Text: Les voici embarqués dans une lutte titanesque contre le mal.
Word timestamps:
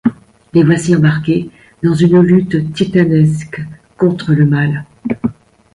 Les 0.53 0.63
voici 0.63 0.95
embarqués 0.95 1.51
dans 1.83 1.93
une 1.93 2.21
lutte 2.21 2.73
titanesque 2.73 3.61
contre 3.99 4.33
le 4.33 4.47
mal. 4.47 4.85